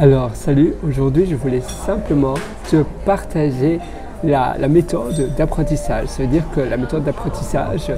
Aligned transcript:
Alors, 0.00 0.30
salut, 0.34 0.74
aujourd'hui 0.86 1.26
je 1.28 1.34
voulais 1.34 1.60
simplement 1.60 2.34
te 2.70 2.84
partager 3.04 3.80
la, 4.22 4.54
méthode 4.68 5.34
d'apprentissage. 5.36 6.06
Ça 6.06 6.22
veut 6.22 6.28
dire 6.28 6.44
que 6.54 6.60
la 6.60 6.76
méthode 6.76 7.02
d'apprentissage, 7.02 7.90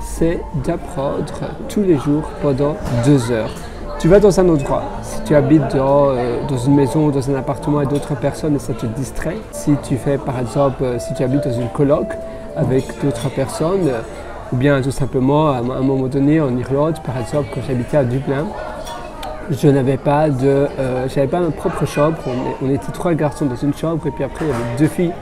c'est 0.00 0.38
d'apprendre 0.64 1.24
tous 1.68 1.82
les 1.82 1.96
jours 1.98 2.22
pendant 2.42 2.76
deux 3.04 3.32
heures. 3.32 3.50
Tu 3.98 4.06
vas 4.06 4.20
dans 4.20 4.38
un 4.38 4.48
endroit, 4.48 4.84
si 5.02 5.20
tu 5.24 5.34
habites 5.34 5.74
dans, 5.74 6.10
euh, 6.10 6.38
une 6.64 6.76
maison, 6.76 7.08
dans 7.08 7.28
un 7.28 7.34
appartement 7.34 7.78
avec 7.78 7.90
d'autres 7.90 8.14
personnes 8.14 8.54
et 8.54 8.60
ça 8.60 8.72
te 8.72 8.86
distrait, 8.86 9.38
si 9.50 9.72
tu 9.82 9.96
fais 9.96 10.16
par 10.16 10.38
exemple, 10.38 10.84
euh, 10.84 11.00
si 11.00 11.12
tu 11.14 11.24
habites 11.24 11.42
dans 11.42 11.60
une 11.60 11.70
coloc 11.70 12.06
avec 12.54 12.84
d'autres 13.02 13.30
personnes, 13.30 13.90
ou 14.52 14.56
bien 14.56 14.80
tout 14.80 14.92
simplement 14.92 15.48
à 15.48 15.56
un 15.58 15.82
moment 15.82 16.06
donné 16.06 16.40
en 16.40 16.56
Irlande, 16.56 17.00
par 17.04 17.18
exemple 17.18 17.48
quand 17.52 17.62
j'habitais 17.66 17.96
à 17.96 18.04
Dublin, 18.04 18.46
je 19.50 19.68
n'avais 19.68 19.96
pas 19.96 20.28
de, 20.28 20.66
euh, 20.78 21.08
j'avais 21.08 21.26
pas 21.26 21.40
ma 21.40 21.50
propre 21.50 21.86
chambre. 21.86 22.18
On, 22.62 22.70
était 22.70 22.92
trois 22.92 23.14
garçons 23.14 23.46
dans 23.46 23.56
une 23.56 23.74
chambre 23.74 24.06
et 24.06 24.10
puis 24.10 24.24
après 24.24 24.44
il 24.44 24.48
y 24.48 24.52
avait 24.52 24.78
deux 24.78 24.88
filles 24.88 25.12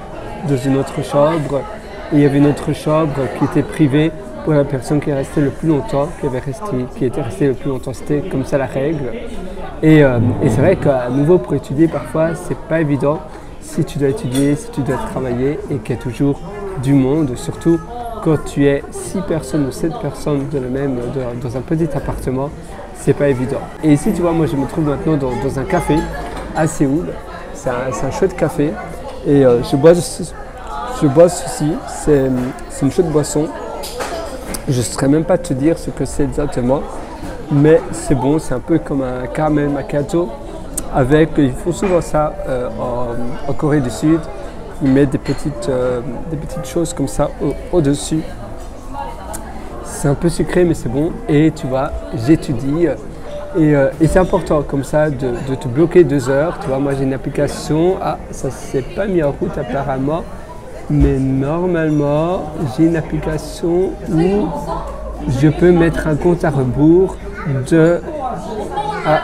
dans 0.48 0.56
une 0.56 0.76
autre 0.76 1.02
chambre. 1.04 1.60
Et 2.12 2.16
il 2.16 2.20
y 2.20 2.24
avait 2.24 2.38
une 2.38 2.46
autre 2.46 2.72
chambre 2.72 3.14
qui 3.38 3.44
était 3.44 3.62
privée 3.62 4.12
pour 4.44 4.54
la 4.54 4.64
personne 4.64 5.00
qui 5.00 5.10
est 5.10 5.14
restée 5.14 5.40
le 5.40 5.50
plus 5.50 5.68
longtemps, 5.68 6.08
qui 6.20 6.26
avait 6.26 6.38
resté, 6.38 6.86
qui 6.96 7.04
était 7.04 7.22
restée 7.22 7.48
le 7.48 7.54
plus 7.54 7.68
longtemps. 7.68 7.92
C'était 7.92 8.20
comme 8.20 8.44
ça 8.44 8.58
la 8.58 8.66
règle. 8.66 9.12
Et, 9.82 10.02
euh, 10.02 10.18
et 10.42 10.48
c'est 10.48 10.60
vrai 10.60 10.76
qu'à 10.76 11.08
nouveau 11.10 11.38
pour 11.38 11.54
étudier 11.54 11.86
parfois 11.86 12.34
c'est 12.34 12.56
pas 12.56 12.80
évident 12.80 13.20
si 13.60 13.84
tu 13.84 13.98
dois 13.98 14.08
étudier, 14.08 14.54
si 14.54 14.70
tu 14.70 14.80
dois 14.80 14.96
travailler 14.96 15.58
et 15.70 15.76
qu'il 15.76 15.96
y 15.96 15.98
a 15.98 16.00
toujours 16.00 16.40
du 16.82 16.94
monde, 16.94 17.36
surtout 17.36 17.78
quand 18.22 18.42
tu 18.44 18.66
es 18.66 18.82
six 18.90 19.20
personnes 19.20 19.66
ou 19.66 19.70
sept 19.70 19.92
personnes 20.00 20.46
même, 20.72 20.98
dans 21.42 21.56
un 21.56 21.60
petit 21.60 21.88
appartement, 21.94 22.50
c'est 23.00 23.14
pas 23.14 23.28
évident. 23.28 23.60
Et 23.82 23.92
ici, 23.92 24.12
tu 24.12 24.22
vois, 24.22 24.32
moi 24.32 24.46
je 24.46 24.56
me 24.56 24.66
trouve 24.66 24.84
maintenant 24.84 25.16
dans, 25.16 25.58
un 25.58 25.64
café 25.64 25.96
à 26.56 26.66
Séoul. 26.66 27.06
C'est 27.54 27.70
un, 27.70 28.10
chouette 28.10 28.36
café 28.36 28.72
et 29.26 29.44
euh, 29.44 29.62
je, 29.62 29.76
bois, 29.76 29.92
je 29.94 31.06
bois 31.06 31.28
ceci. 31.28 31.72
C'est 31.88 32.30
une 32.82 32.90
chouette 32.90 33.10
boisson. 33.10 33.48
Je 34.68 34.78
ne 34.78 34.82
saurais 34.82 35.08
même 35.08 35.24
pas 35.24 35.38
te 35.38 35.52
dire 35.52 35.78
ce 35.78 35.90
que 35.90 36.04
c'est 36.04 36.24
exactement, 36.24 36.82
mais 37.52 37.80
c'est 37.92 38.14
bon. 38.14 38.38
C'est 38.38 38.54
un 38.54 38.60
peu 38.60 38.78
comme 38.78 39.02
un 39.02 39.26
caramel 39.26 39.68
macchiato. 39.68 40.28
Avec, 40.94 41.30
ils 41.38 41.52
font 41.52 41.72
souvent 41.72 42.00
ça 42.00 42.34
euh, 42.48 42.68
en, 43.48 43.52
Corée 43.52 43.80
du 43.80 43.90
Sud. 43.90 44.20
Ils 44.82 44.90
mettent 44.90 45.10
des 45.10 45.18
petites, 45.18 45.68
euh, 45.68 46.00
des 46.30 46.36
petites 46.36 46.66
choses 46.66 46.92
comme 46.92 47.08
ça 47.08 47.30
au-dessus. 47.72 48.20
Au 48.20 48.45
c'est 49.96 50.08
un 50.08 50.14
peu 50.14 50.28
sucré, 50.28 50.64
mais 50.64 50.74
c'est 50.74 50.90
bon. 50.90 51.10
Et 51.28 51.50
tu 51.52 51.66
vois, 51.66 51.90
j'étudie. 52.26 52.86
Et, 53.58 53.74
euh, 53.74 53.88
et 54.00 54.06
c'est 54.06 54.18
important 54.18 54.62
comme 54.62 54.84
ça 54.84 55.08
de, 55.08 55.54
te 55.58 55.68
bloquer 55.68 56.04
deux 56.04 56.28
heures. 56.28 56.58
Tu 56.60 56.68
vois, 56.68 56.78
moi 56.78 56.92
j'ai 56.94 57.04
une 57.04 57.14
application. 57.14 57.96
Ah, 58.02 58.18
ça 58.30 58.50
s'est 58.50 58.84
pas 58.94 59.06
mis 59.06 59.22
en 59.22 59.32
route 59.32 59.56
apparemment. 59.56 60.22
Mais 60.90 61.18
normalement, 61.18 62.52
j'ai 62.76 62.84
une 62.84 62.96
application 62.96 63.90
où 64.12 64.48
je 65.40 65.48
peux 65.48 65.72
mettre 65.72 66.06
un 66.06 66.14
compte 66.14 66.44
à 66.44 66.50
rebours 66.50 67.16
de. 67.70 68.00
Ah, 69.06 69.22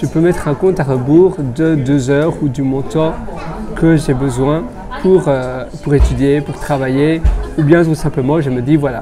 je 0.00 0.06
peux 0.06 0.20
mettre 0.20 0.48
un 0.48 0.54
compte 0.54 0.80
à 0.80 0.84
rebours 0.84 1.36
de 1.38 1.76
deux 1.76 2.10
heures 2.10 2.34
ou 2.42 2.48
du 2.48 2.62
montant 2.62 3.12
que 3.76 3.96
j'ai 3.96 4.14
besoin 4.14 4.64
pour, 5.00 5.24
euh, 5.28 5.64
pour 5.82 5.94
étudier, 5.94 6.40
pour 6.40 6.56
travailler. 6.56 7.22
Ou 7.56 7.62
bien 7.62 7.84
tout 7.84 7.94
simplement, 7.94 8.40
je 8.40 8.50
me 8.50 8.60
dis 8.60 8.76
voilà, 8.76 9.00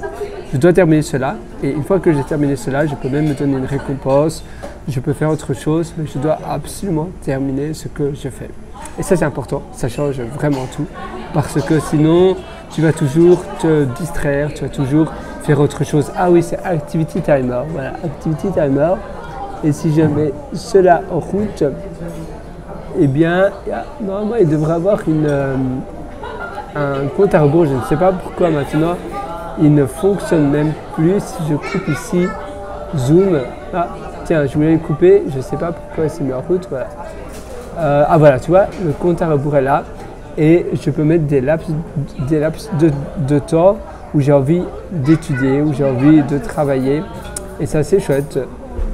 je 0.55 0.58
dois 0.60 0.72
terminer 0.72 1.02
cela. 1.02 1.34
Et 1.64 1.70
une 1.70 1.83
fois 1.83 1.98
que 1.98 2.12
j'ai 2.12 2.22
terminé 2.22 2.55
cela, 2.55 2.86
je 2.86 2.94
peux 2.94 3.08
même 3.08 3.28
me 3.28 3.34
donner 3.34 3.58
une 3.58 3.64
récompense, 3.64 4.44
je 4.88 5.00
peux 5.00 5.12
faire 5.12 5.30
autre 5.30 5.52
chose, 5.52 5.92
mais 5.98 6.05
je 6.06 6.16
dois 6.19 6.38
absolument 6.48 7.08
terminer 7.22 7.74
ce 7.74 7.88
que 7.88 8.14
je 8.14 8.28
fais. 8.28 8.50
Et 8.97 9.02
ça, 9.02 9.16
c'est 9.16 9.25
important, 9.25 9.62
ça 9.72 9.88
change 9.88 10.20
vraiment 10.20 10.66
tout. 10.77 10.86
Parce 11.32 11.60
que 11.60 11.80
sinon, 11.80 12.36
tu 12.70 12.82
vas 12.82 12.92
toujours 12.92 13.42
te 13.58 13.84
distraire, 13.98 14.55
tu 14.55 14.62
vas 14.62 14.69
toujours 14.69 15.12
faire 15.42 15.59
autre 15.59 15.82
chose. 15.82 16.12
Ah 16.16 16.31
oui, 16.31 16.41
c'est 16.41 16.62
Activity 16.65 17.21
Timer. 17.21 17.62
Voilà, 17.71 17.94
Activity 18.04 18.48
Timer. 18.53 18.94
Et 19.65 19.72
si 19.72 19.92
je 19.92 20.03
mets 20.03 20.32
cela 20.53 21.03
en 21.10 21.19
route, 21.19 21.65
eh 22.97 23.06
bien, 23.09 23.50
normalement, 24.00 24.36
il 24.36 24.48
devrait 24.48 24.75
avoir 24.75 25.00
une, 25.09 25.26
euh, 25.26 25.56
un 26.76 27.09
compte 27.16 27.34
à 27.34 27.41
rebours. 27.41 27.66
Je 27.66 27.75
ne 27.75 27.82
sais 27.88 27.97
pas 27.97 28.12
pourquoi 28.12 28.50
maintenant 28.50 28.94
il 29.60 29.75
ne 29.75 29.87
fonctionne 29.87 30.50
même 30.50 30.72
plus. 30.94 31.20
Si 31.20 31.42
je 31.48 31.54
coupe 31.54 31.88
ici, 31.88 32.26
zoom, 32.97 33.38
ah 33.72 33.88
tiens, 34.25 34.47
je 34.47 34.54
voulais 34.54 34.72
le 34.72 34.78
couper, 34.78 35.22
je 35.31 35.37
ne 35.37 35.42
sais 35.42 35.56
pas 35.56 35.72
pourquoi 35.72 36.04
il 36.04 36.10
s'est 36.10 36.25
mis 36.25 36.32
en 36.32 36.41
route, 36.41 36.66
voilà. 36.70 36.88
Euh, 37.78 38.04
ah 38.09 38.19
voilà, 38.19 38.38
tu 38.38 38.50
vois, 38.50 38.66
le 38.84 38.92
compte 38.92 39.20
à 39.20 39.28
rebours 39.28 39.56
est 39.56 39.62
là 39.62 39.84
et 40.38 40.66
je 40.81 40.91
peux 40.91 41.03
mettre 41.03 41.25
des 41.25 41.41
laps, 41.41 41.69
des 42.28 42.38
laps 42.38 42.70
de, 43.28 43.38
temps 43.38 43.78
où 44.15 44.20
j'ai 44.20 44.32
envie 44.32 44.62
d'étudier, 44.92 45.60
où 45.60 45.72
j'ai 45.72 45.84
envie 45.84 46.22
de 46.22 46.38
travailler 46.38 47.03
et 47.60 47.66
c'est 47.66 47.78
assez 47.78 48.00
chouette. 48.00 48.38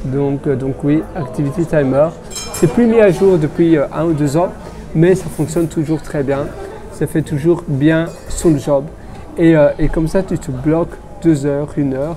Donc, 0.04 0.46
euh, 0.46 0.56
donc 0.56 0.82
oui, 0.82 1.02
Activity 1.14 1.66
Timer. 1.66 2.08
C'est 2.54 2.72
plus 2.72 2.86
mis 2.86 3.00
à 3.00 3.10
jour 3.10 3.36
depuis 3.36 3.76
euh, 3.76 3.84
un 3.94 4.04
ou 4.04 4.12
deux 4.12 4.36
ans, 4.36 4.48
mais 4.94 5.14
ça 5.14 5.26
fonctionne 5.28 5.68
toujours 5.68 6.00
très 6.00 6.22
bien. 6.22 6.46
Ça 6.92 7.06
fait 7.06 7.22
toujours 7.22 7.64
bien 7.68 8.06
son 8.28 8.56
job. 8.56 8.84
Et, 9.40 9.56
euh, 9.56 9.70
et, 9.78 9.88
comme 9.88 10.06
ça, 10.06 10.22
tu 10.22 10.38
te 10.38 10.50
bloques 10.50 10.92
deux 11.22 11.46
heures, 11.46 11.68
une 11.78 11.94
heure 11.94 12.16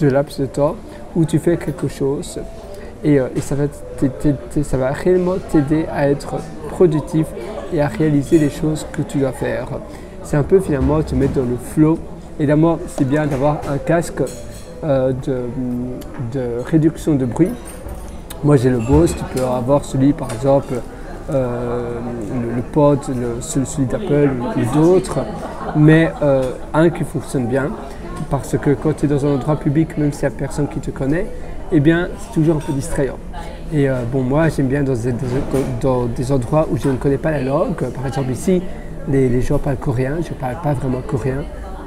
de 0.00 0.08
laps 0.08 0.40
de 0.40 0.46
temps 0.46 0.74
où 1.14 1.24
tu 1.24 1.38
fais 1.38 1.56
quelque 1.56 1.86
chose. 1.86 2.40
Et, 3.04 3.20
euh, 3.20 3.28
ça, 3.40 3.54
va 3.54 3.66
ça 4.64 4.76
va 4.76 4.90
réellement 4.90 5.36
t'aider 5.52 5.86
à 5.94 6.10
être 6.10 6.34
productif 6.70 7.26
et 7.72 7.80
à 7.80 7.86
réaliser 7.86 8.38
les 8.38 8.50
choses 8.50 8.84
que 8.90 9.02
tu 9.02 9.18
dois 9.18 9.30
faire. 9.30 9.68
C'est 10.24 10.36
un 10.36 10.42
peu 10.42 10.58
finalement 10.58 11.00
te 11.00 11.14
mettre 11.14 11.34
dans 11.34 11.48
le 11.48 11.56
flow. 11.74 11.96
Évidemment, 12.40 12.80
c'est 12.88 13.08
bien 13.08 13.28
d'avoir 13.28 13.60
un 13.72 13.78
casque 13.78 14.22
euh, 14.82 15.12
de, 16.32 16.40
réduction 16.66 17.14
de 17.14 17.24
bruit. 17.24 17.52
Moi, 18.42 18.56
j'ai 18.56 18.70
le 18.70 18.78
Bose. 18.78 19.14
Tu 19.16 19.24
peux 19.36 19.44
avoir 19.44 19.84
celui, 19.84 20.12
par 20.12 20.32
exemple, 20.32 20.74
le, 21.30 22.56
le, 22.56 22.62
pod, 22.72 22.98
celui 23.40 23.86
d'Apple 23.86 24.30
ou 24.56 24.74
d'autres 24.74 25.20
mais 25.76 26.10
euh, 26.22 26.52
un 26.72 26.90
qui 26.90 27.04
fonctionne 27.04 27.46
bien, 27.46 27.70
parce 28.30 28.56
que 28.58 28.70
quand 28.70 28.94
tu 28.94 29.06
es 29.06 29.08
dans 29.08 29.24
un 29.26 29.34
endroit 29.34 29.56
public, 29.56 29.96
même 29.98 30.12
s'il 30.12 30.28
n'y 30.28 30.34
a 30.34 30.38
personne 30.38 30.68
qui 30.68 30.80
te 30.80 30.90
connaît, 30.90 31.26
eh 31.72 31.80
bien, 31.80 32.08
c'est 32.18 32.32
toujours 32.34 32.56
un 32.56 32.60
peu 32.60 32.72
distrayant. 32.72 33.18
Et 33.72 33.88
euh, 33.88 34.02
bon, 34.10 34.22
moi, 34.22 34.48
j'aime 34.48 34.68
bien 34.68 34.82
dans 34.82 34.94
des, 34.94 36.32
endroits 36.32 36.68
où 36.70 36.76
je 36.76 36.88
ne 36.88 36.96
connais 36.96 37.18
pas 37.18 37.30
la 37.30 37.42
langue. 37.42 37.74
Par 37.74 38.06
exemple, 38.06 38.30
ici, 38.30 38.62
les, 39.08 39.28
les 39.28 39.40
gens 39.40 39.58
parlent 39.58 39.76
coréen, 39.76 40.18
je 40.22 40.30
ne 40.30 40.38
parle 40.38 40.56
pas 40.62 40.74
vraiment 40.74 41.00
coréen, 41.00 41.42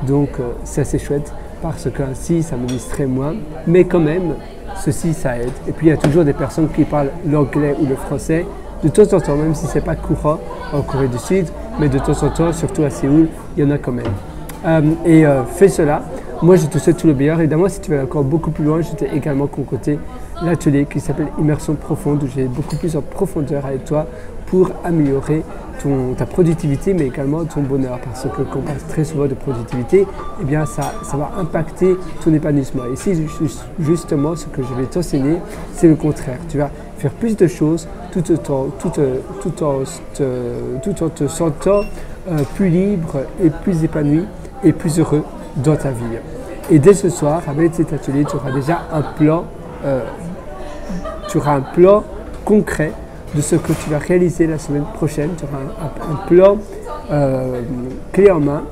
donc 0.06 0.30
euh, 0.40 0.52
c'est 0.64 0.82
assez 0.82 1.00
chouette, 1.00 1.32
parce 1.62 1.90
qu'ainsi, 1.90 2.44
ça 2.44 2.58
me 2.58 2.66
distrait 2.66 3.06
moins. 3.06 3.36
Mais 3.66 3.86
quand 3.86 4.00
même, 4.00 4.34
ceci, 4.76 5.14
ça 5.14 5.38
aide. 5.38 5.52
Et 5.68 5.72
puis, 5.72 5.88
il 5.88 5.90
y 5.90 5.94
a 5.94 5.98
toujours 5.98 6.26
des 6.26 6.34
personnes 6.34 6.70
qui 6.70 6.84
parlent 6.84 7.12
l'anglais 7.26 7.76
ou 7.80 7.86
le 7.86 7.96
français, 7.96 8.46
de 8.84 8.90
temps 8.90 9.16
en 9.16 9.20
temps, 9.20 9.36
même 9.36 9.56
si 9.56 9.66
ce 9.66 9.76
n'est 9.76 9.86
pas 9.86 9.96
courant 9.96 10.40
en 10.74 10.82
Corée 10.82 11.08
du 11.08 11.18
Sud, 11.18 11.48
mais 11.80 11.90
de 11.90 12.00
temps 12.00 12.24
en 12.24 12.30
temps, 12.30 12.54
surtout 12.54 12.84
à 12.84 12.90
Séoul, 12.90 13.28
il 13.56 13.64
y 13.64 13.68
en 13.68 13.72
a 13.72 13.78
quand 13.78 13.92
même. 13.92 14.06
Euh, 14.66 14.82
et 15.06 15.26
euh, 15.26 15.44
fais 15.44 15.70
cela. 15.70 16.04
Moi, 16.42 16.56
je 16.56 16.66
te 16.68 16.78
souhaite 16.78 16.98
tout 16.98 17.08
le 17.08 17.14
meilleur. 17.14 17.40
Évidemment, 17.40 17.70
si 17.70 17.82
tu 17.82 17.92
veux 17.92 18.02
encore 18.02 18.24
beaucoup 18.24 18.52
plus 18.52 18.64
loin, 18.64 18.82
je 18.82 18.92
t'ai 18.92 19.10
également 19.16 19.48
concocté 19.48 20.00
l'atelier 20.44 20.86
qui 20.90 21.00
s'appelle 21.00 21.28
Immersion 21.40 21.74
profonde, 21.76 22.24
où 22.24 22.28
j'ai 22.28 22.46
beaucoup 22.46 22.76
plus 22.76 22.96
en 22.96 23.02
profondeur 23.02 23.66
avec 23.66 23.86
toi 23.86 24.08
pour 24.46 24.72
améliorer 24.84 25.44
ta 26.18 26.26
productivité, 26.26 26.94
mais 26.94 27.08
également 27.08 27.44
ton 27.46 27.62
bonheur. 27.62 28.00
Parce 28.04 28.24
que 28.24 28.42
quand 28.42 28.60
on 28.60 28.62
parle 28.62 28.78
très 28.90 29.04
souvent 29.04 29.26
de 29.28 29.34
productivité, 29.34 30.06
eh 30.42 30.44
bien, 30.44 30.66
ça, 30.66 30.94
ça 31.04 31.18
va 31.18 31.32
impacter 31.40 31.98
ton 32.24 32.34
épanouissement. 32.34 32.84
Et 32.90 32.94
ici, 32.94 33.28
justement, 33.80 34.36
ce 34.36 34.46
que 34.48 34.64
je 34.64 34.74
vais 34.74 34.86
t'enseigner, 34.86 35.38
c'est 35.74 35.88
le 35.88 35.96
contraire. 35.96 36.40
Tu 36.50 36.58
vas 36.58 36.70
faire 36.98 37.12
plus 37.12 37.36
de 37.38 37.48
choses 37.48 37.88
tout, 38.12 38.24
en, 38.52 38.66
tout, 38.80 38.92
tout 39.42 39.64
en, 39.64 39.84
te, 40.14 40.24
tout 40.84 41.04
en 41.04 41.10
te 41.10 41.28
sentant 41.28 41.82
euh, 42.30 42.40
plus 42.56 42.70
libre 42.70 43.22
et 43.42 43.50
plus 43.50 43.84
épanoui 43.84 44.26
et 44.64 44.74
plus 44.74 45.00
heureux 45.00 45.24
dans 45.58 45.76
ta 45.76 45.92
vie. 45.92 46.04
Et 46.70 46.80
dès 46.80 46.94
ce 46.94 47.10
soir, 47.10 47.42
avec 47.48 47.74
cet 47.76 47.94
atelier, 47.94 48.26
tu 48.26 48.36
auras 48.36 48.52
déjà 48.52 48.82
un 48.92 49.02
plan, 49.02 49.46
euh, 49.86 50.02
tu 51.30 51.38
auras 51.38 51.56
un 51.56 51.62
plan 51.62 52.04
concret 52.44 52.92
de 53.36 53.42
ce 53.42 53.56
que 53.56 53.74
tu 53.74 53.90
vas 53.90 54.00
réaliser 54.00 54.48
la 54.48 54.58
semaine 54.58 54.86
prochaine. 54.94 55.32
Tu 55.38 55.44
auras 55.46 56.12
un, 56.12 56.28
plan 56.28 56.58
euh, 57.12 57.62
clé 58.12 58.32
en 58.32 58.40
main 58.40 58.64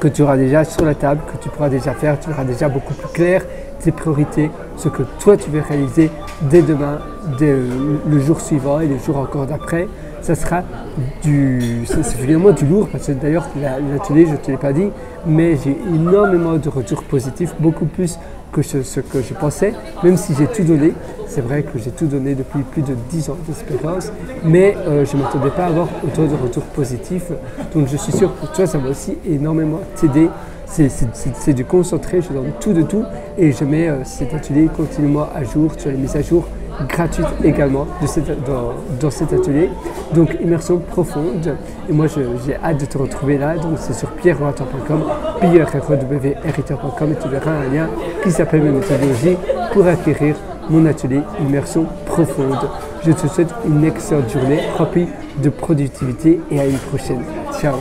que 0.00 0.08
tu 0.08 0.22
auras 0.22 0.36
déjà 0.36 0.64
sur 0.64 0.84
la 0.84 0.94
table, 0.94 1.20
que 1.32 1.42
tu 1.42 1.48
pourras 1.48 1.68
déjà 1.68 1.92
faire, 1.92 2.18
tu 2.20 2.30
auras 2.30 2.44
déjà 2.44 2.68
beaucoup 2.68 2.94
plus 2.94 3.08
clair 3.08 3.42
tes 3.80 3.92
priorités, 3.92 4.50
ce 4.76 4.88
que 4.88 5.02
toi 5.20 5.36
tu 5.36 5.50
veux 5.50 5.60
réaliser 5.60 6.10
dès 6.42 6.62
demain, 6.62 6.98
le 7.40 8.20
jour 8.20 8.40
suivant 8.40 8.80
et 8.80 8.86
les 8.86 8.98
jours 8.98 9.18
encore 9.18 9.46
d'après. 9.46 9.88
Ça 10.22 10.34
sera 10.34 10.62
du, 11.22 11.84
finalement 12.16 12.50
du 12.50 12.66
lourd 12.66 12.88
parce 12.90 13.06
que 13.06 13.12
d'ailleurs 13.12 13.48
l'atelier, 13.60 14.26
je 14.26 14.32
ne 14.32 14.36
te 14.36 14.50
l'ai 14.50 14.56
pas 14.56 14.72
dit, 14.72 14.88
mais 15.26 15.56
j'ai 15.56 15.76
énormément 15.94 16.56
de 16.56 16.68
retours 16.68 17.02
positifs, 17.04 17.54
beaucoup 17.58 17.86
plus 17.86 18.18
que 18.52 18.62
ce 18.62 19.00
que 19.00 19.22
je 19.22 19.34
pensais, 19.34 19.74
même 20.02 20.16
si 20.16 20.34
j'ai 20.34 20.46
tout 20.46 20.64
donné. 20.64 20.92
C'est 21.26 21.42
vrai 21.42 21.62
que 21.62 21.78
j'ai 21.78 21.90
tout 21.90 22.06
donné 22.06 22.34
depuis 22.34 22.62
plus 22.62 22.82
de 22.82 22.94
10 23.10 23.30
ans 23.30 23.36
d'expérience, 23.46 24.10
mais 24.44 24.76
euh, 24.78 25.04
je 25.04 25.16
ne 25.16 25.22
m'attendais 25.22 25.50
pas 25.50 25.64
à 25.64 25.66
avoir 25.66 25.88
autant 26.04 26.24
de 26.24 26.34
retours 26.34 26.64
positifs. 26.64 27.30
Donc 27.74 27.88
je 27.88 27.96
suis 27.96 28.12
sûr 28.12 28.32
que 28.40 28.46
toi, 28.54 28.66
ça 28.66 28.78
va 28.78 28.90
aussi 28.90 29.18
énormément 29.26 29.80
t'aider. 29.96 30.28
C'est 30.66 31.52
du 31.54 31.64
concentré, 31.64 32.20
je 32.20 32.32
donne 32.32 32.52
tout 32.60 32.72
de 32.72 32.82
tout 32.82 33.04
et 33.38 33.52
je 33.52 33.64
mets 33.64 33.88
euh, 33.88 34.04
cet 34.04 34.34
atelier 34.34 34.68
continuellement 34.74 35.28
à 35.34 35.42
jour, 35.42 35.74
tu 35.76 35.88
as 35.88 35.92
les 35.92 35.96
mises 35.96 36.16
à 36.16 36.22
jour 36.22 36.46
gratuites 36.86 37.26
également 37.44 37.86
dans, 39.00 39.10
cet 39.10 39.32
atelier. 39.32 39.70
Donc 40.14 40.36
immersion 40.40 40.78
profonde. 40.78 41.56
Et 41.88 41.92
moi 41.92 42.06
j'ai 42.06 42.56
hâte 42.56 42.80
de 42.80 42.86
te 42.86 42.98
retrouver 42.98 43.38
là. 43.38 43.56
Donc 43.56 43.78
c'est 43.78 43.94
sur 43.94 44.10
pierre-roator.com, 44.10 45.04
pierre-w-r-i-t-o-r.com 45.40 47.12
et 47.12 47.22
tu 47.22 47.28
verras 47.28 47.50
un 47.50 47.74
lien 47.74 47.88
qui 48.22 48.30
s'appelle 48.30 48.62
mes 48.62 48.70
méthodologies 48.70 49.36
pour 49.72 49.86
acquérir 49.86 50.36
mon 50.70 50.84
atelier 50.86 51.20
immersion 51.40 51.86
profonde. 52.06 52.68
Je 53.04 53.12
te 53.12 53.26
souhaite 53.26 53.54
une 53.66 53.84
excellente 53.84 54.30
journée 54.30 54.60
remplie 54.76 55.08
de 55.42 55.48
productivité 55.48 56.40
et 56.50 56.60
à 56.60 56.66
une 56.66 56.78
prochaine. 56.78 57.22
Ciao 57.60 57.76